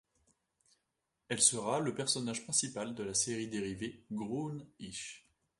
[1.29, 5.27] Elle sera le personnage principal de la série dérivée Grown-ish.